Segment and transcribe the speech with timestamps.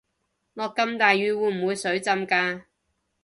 [0.55, 2.65] 落咁大雨會唔會水浸架